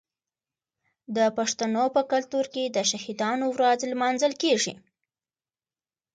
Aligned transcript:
د 1.15 1.17
پښتنو 1.37 1.85
په 1.95 2.01
کلتور 2.11 2.45
کې 2.53 2.63
د 2.75 2.77
شهیدانو 2.91 3.45
ورځ 3.55 3.79
لمانځل 3.91 4.33
کیږي. 4.41 4.73